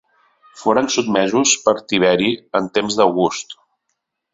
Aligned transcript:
Foren 0.61 0.89
sotmesos 0.93 1.53
per 1.67 1.75
Tiberi 1.93 2.33
en 2.61 2.75
temps 2.79 3.03
d'August. 3.03 3.61